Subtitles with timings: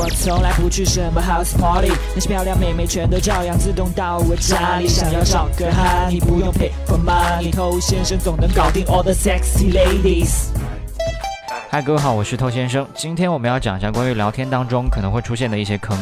[0.00, 4.86] 我从来不去什么 house party，那些漂亮妹妹全都照样自动到我家里。
[4.86, 10.50] 想要找个哈，你不用 pay for money，偷先生总能搞定 all the sexy ladies。
[11.68, 12.86] 嗨，各位好，我是偷先生。
[12.94, 15.98] 今天我们要讲一下关于聊天当中可能会出现的一些坑。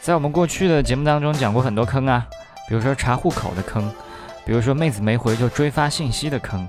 [0.00, 2.26] 在我们过去的节目当中讲过很多坑啊，
[2.66, 3.92] 比如说查户口的坑，
[4.46, 6.66] 比如说妹子没回就追发信息的坑。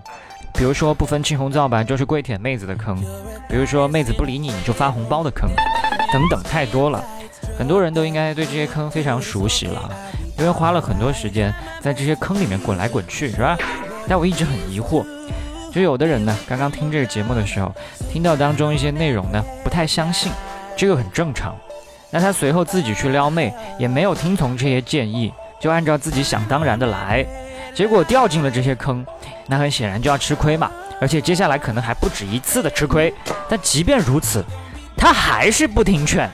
[0.51, 2.97] 比如说不分青红皂白就是跪舔妹子的坑，
[3.47, 5.49] 比如说妹子不理你你就发红包的坑，
[6.15, 7.03] 等等，太多了。
[7.57, 9.91] 很多人都应该对这些坑非常熟悉了，
[10.39, 13.57] 因为花了很多时间在这些坑里面滚来滚去，是吧？
[14.07, 15.05] 但我一直很疑惑，
[15.73, 17.69] 就有的人呢，刚刚听这个节目的时候，
[18.09, 20.31] 听到当中一些内容呢，不太相信，
[20.77, 21.53] 这个很正常。
[22.11, 27.25] 那他随后自己去撩妹，也没有听从这些建议，就按照自己想当然的来。
[27.73, 29.05] 结果掉进了这些坑，
[29.47, 30.71] 那很显然就要吃亏嘛，
[31.01, 33.13] 而且接下来可能还不止一次的吃亏。
[33.49, 34.41] 但即便如此，
[35.05, 36.27] 他还是不听劝，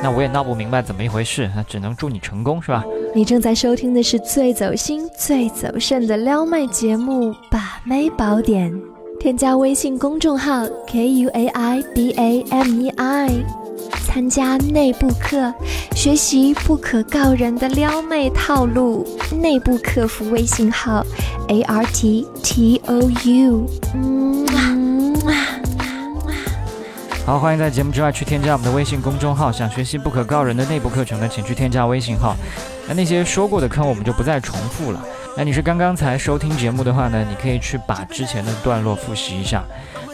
[0.00, 2.84] 那我也闹不明白怎么一回事，那只能祝你成功，是吧？
[3.16, 8.72] 你正在收听的是最走心、最走肾的撩妹节目《把妹宝典》，
[9.18, 13.30] 添加微信公众号 k u a i b a m e i。
[14.06, 15.52] 参加内部课，
[15.96, 19.04] 学习不可告人的撩妹套路。
[19.32, 21.04] 内部客服微信号
[21.48, 23.66] ：a r t t o u。
[27.24, 29.50] 好，欢迎在节目之外去添加我们的微信公众号。
[29.52, 32.34] 想学习不可告人的内部课程呢，请去添加微信号。
[32.88, 35.00] 那那些说过的坑，我们就不再重复了。
[35.36, 39.62] 那你是刚刚才收听节目的话呢，你可以去把之前的段落复习一下。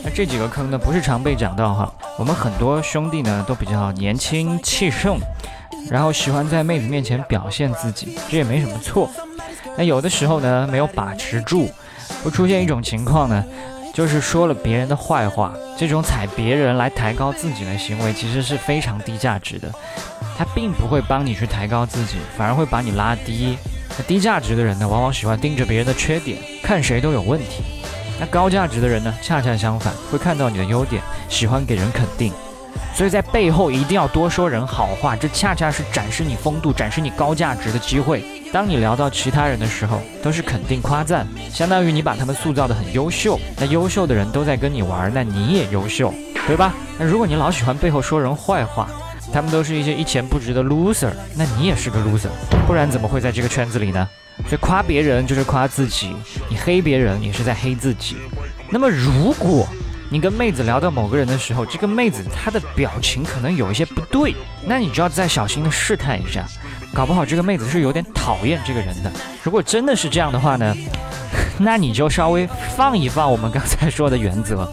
[0.05, 1.91] 那这几个坑呢，不是常被讲到哈。
[2.19, 5.19] 我们很多兄弟呢，都比较年轻气盛，
[5.91, 9.09] 然后喜欢在妹子面前表现自己，这也没什么错。
[9.79, 11.71] 那有的时候呢，没有把持住，
[12.23, 13.43] 会出现一种情况呢，
[13.99, 15.53] 就是说了别人的坏话。
[15.77, 19.69] 这种踩别人来抬高自己的行为，其实是非常低价值的。
[20.37, 23.59] 他并不会帮你去抬高自己，反而会把你拉低。
[23.99, 27.65] 那低价值的人呢，往往喜欢盯着别人的缺点，看谁都有问题。
[28.21, 32.33] 那高价值的人呢，恰恰相反，会看到你的优点，喜欢给人肯定，
[32.95, 38.25] 所以在背后一定要多说人好话，这恰恰是展示你风度、展示你高价值的机会。
[38.53, 43.39] 当你聊到其他人的时候，都是肯定夸赞，相当于你把他们塑造的很优秀。
[43.59, 46.13] 那优秀的人都在跟你玩，那你也优秀，
[46.47, 46.75] 对吧？
[46.99, 48.89] 那如果你老喜欢背后说人坏话，
[49.33, 52.31] 他们都是一些一钱不值的 loser，那你也是个 loser，
[52.67, 54.09] 不然怎么会在这个圈子里呢？
[54.49, 56.17] 所以夸别人就是夸自己，
[56.49, 58.17] 你黑别人也是在黑自己。
[58.71, 59.69] 那么如果
[60.11, 66.47] 你跟妹子聊到某个人的时候，这个妹子她的表情可能有一些不对，那你就要再小心的试探一下，
[66.95, 69.13] 搞不好这个妹子是有点讨厌这个人的。
[69.43, 70.75] 如果真的是这样的话呢，
[71.59, 74.67] 那你就稍微放一放我们刚才说的原则，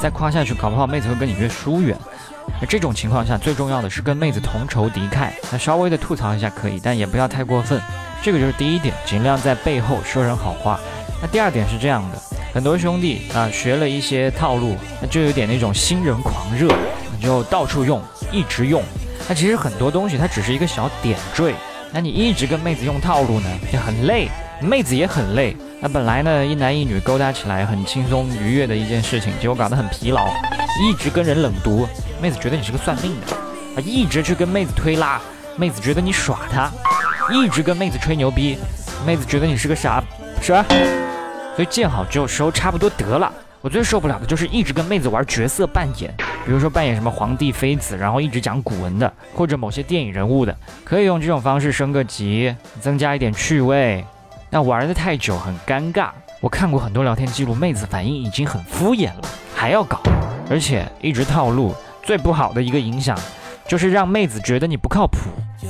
[0.00, 1.96] 再夸下去，搞不好妹子会跟你越疏远。
[2.58, 5.30] 那这种情况下，最重要的是跟妹子同仇敌忾。
[5.52, 7.78] 那稍微的吐槽一下可以，但也不要太过分。
[8.22, 10.80] 这个就是第一点，尽量在背后说人好话。
[11.20, 12.18] 那第二点是这样的，
[12.56, 16.66] 很多兄弟啊学了一些套路，那就有点那种新人狂热，
[17.14, 18.02] 你就到处用，
[18.32, 18.82] 一直用。
[19.28, 21.54] 那其实很多东西它只是一个小点缀，
[21.92, 25.54] 那你一直跟妹子用套路呢，也很累，妹子也很累。
[25.82, 30.26] 那本来呢一男一女勾搭起来很轻松愉悦的一件事情，结果搞得很疲劳，
[30.82, 31.86] 一直跟人冷读，
[32.22, 33.36] 妹子觉得你是个算命的
[33.76, 35.20] 啊，一直去跟妹子推拉，
[35.56, 36.72] 妹子觉得你耍她。
[37.30, 38.56] 一直跟妹子吹牛逼，
[39.06, 40.02] 妹子觉得你是个傻，
[40.40, 40.64] 是吧？
[41.56, 43.32] 所以见好就收，差不多得了。
[43.62, 54.04] 我最受不了的就是一直跟妹子玩角色扮演，比如说扮演什么皇帝妃子，然后一直讲古文的，或者某些电影人物的，可以用这种方式升个级，增加一点趣味。
[54.50, 56.10] 那玩的太久很尴尬。
[56.40, 59.22] 我看过很多聊天记录，妹子反应已经很敷衍了，
[59.54, 60.00] 还要搞，
[60.50, 61.74] 而且一直套路。
[62.04, 63.18] 最不好的一个影响，
[63.66, 65.18] 就是让妹子觉得你不靠谱。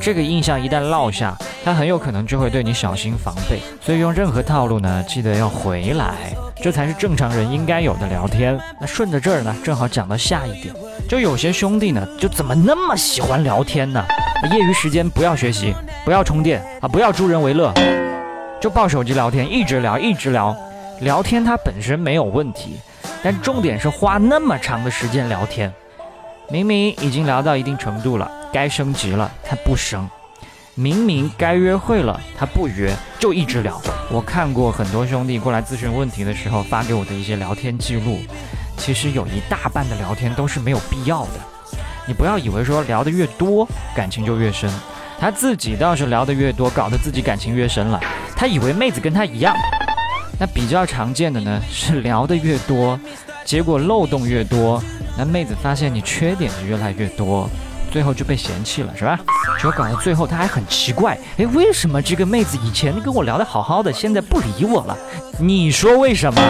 [0.03, 1.35] 这个印象一旦落下，
[1.67, 3.61] 他很有可能就会对你小心防备。
[3.81, 6.15] 所以用任何套路呢，记得要回来，
[6.63, 8.57] 这才是正常人应该有的聊天。
[8.81, 10.73] 那顺着这儿呢，正好讲到下一点，
[11.09, 14.07] 就有些兄弟呢，就怎么那么喜欢聊天呢？
[14.53, 15.75] 业余时间不要学习，
[16.05, 17.75] 不要充电啊，不要助人为乐，
[18.61, 20.57] 就抱手机聊天，一直聊，一直聊。
[21.01, 22.79] 聊天它本身没有问题，
[23.25, 25.73] 但重点是花那么长的时间聊天，
[26.49, 28.31] 明明已经聊到一定程度了。
[28.53, 30.09] 该升级了，他不升；
[30.79, 33.81] 明明该约会了，他不约，就一直聊。
[34.11, 38.19] 我看过很多兄弟过来咨询问题的时候发给我的一些聊天记录，
[38.77, 41.41] 其实有一大半的聊天都是没有必要的。
[42.07, 44.71] 你不要以为说聊得越多，感情就越深。
[45.19, 47.99] 他自己倒是聊得越多，搞得自己感情越深了。
[48.37, 49.57] 他以为妹子跟他一样。
[50.39, 53.01] 那比较常见的呢，是聊得越多，
[53.47, 54.83] 结果漏洞越多，
[55.17, 57.49] 那妹子发现你缺点就越来越多。
[57.91, 59.19] 最后就被嫌弃了，是吧？
[59.57, 64.97] 结果搞到最后他还很奇怪，哎，为什么这个妹子以前跟我聊得好好的，现在不理我了？
[65.39, 66.41] 你说为什么？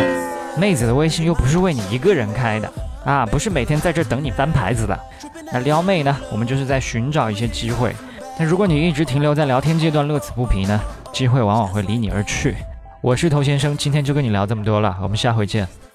[0.58, 2.72] 妹子的微信又不是为你一个人开的
[3.04, 4.98] 啊，不是每天在这等你翻牌子的。
[5.52, 7.94] 那撩妹呢，我们就是在寻找一些机会。
[8.38, 10.80] 但如果你一直停留在聊天阶段，乐此不疲呢，
[11.12, 12.56] 机会往往会离你而去。
[13.02, 15.85] 我是头先生，今天就跟你聊这么多了，我们下回见。